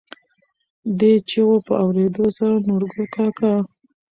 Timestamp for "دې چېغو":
0.99-1.57